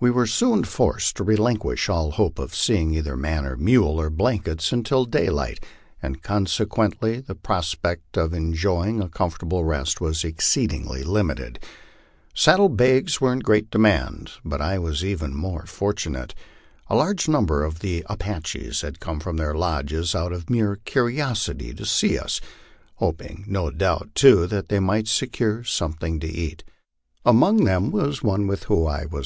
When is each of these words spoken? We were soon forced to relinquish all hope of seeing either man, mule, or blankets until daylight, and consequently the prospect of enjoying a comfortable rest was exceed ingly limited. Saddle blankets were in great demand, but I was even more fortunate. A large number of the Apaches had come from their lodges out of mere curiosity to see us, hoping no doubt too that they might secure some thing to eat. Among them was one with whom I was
We 0.00 0.10
were 0.10 0.26
soon 0.26 0.64
forced 0.64 1.14
to 1.18 1.24
relinquish 1.24 1.90
all 1.90 2.12
hope 2.12 2.38
of 2.38 2.54
seeing 2.54 2.94
either 2.94 3.18
man, 3.18 3.54
mule, 3.62 4.00
or 4.00 4.08
blankets 4.08 4.72
until 4.72 5.04
daylight, 5.04 5.62
and 6.02 6.22
consequently 6.22 7.20
the 7.20 7.34
prospect 7.34 8.16
of 8.16 8.32
enjoying 8.32 9.02
a 9.02 9.10
comfortable 9.10 9.66
rest 9.66 10.00
was 10.00 10.24
exceed 10.24 10.70
ingly 10.70 11.04
limited. 11.04 11.58
Saddle 12.32 12.70
blankets 12.70 13.20
were 13.20 13.30
in 13.30 13.40
great 13.40 13.70
demand, 13.70 14.32
but 14.42 14.62
I 14.62 14.78
was 14.78 15.04
even 15.04 15.34
more 15.36 15.66
fortunate. 15.66 16.34
A 16.88 16.96
large 16.96 17.28
number 17.28 17.62
of 17.62 17.80
the 17.80 18.06
Apaches 18.08 18.80
had 18.80 19.00
come 19.00 19.20
from 19.20 19.36
their 19.36 19.52
lodges 19.52 20.14
out 20.14 20.32
of 20.32 20.48
mere 20.48 20.76
curiosity 20.76 21.74
to 21.74 21.84
see 21.84 22.18
us, 22.18 22.40
hoping 22.94 23.44
no 23.46 23.70
doubt 23.70 24.12
too 24.14 24.46
that 24.46 24.70
they 24.70 24.80
might 24.80 25.08
secure 25.08 25.62
some 25.62 25.92
thing 25.92 26.20
to 26.20 26.26
eat. 26.26 26.64
Among 27.26 27.64
them 27.64 27.90
was 27.90 28.22
one 28.22 28.46
with 28.46 28.64
whom 28.64 28.86
I 28.88 29.04
was 29.04 29.16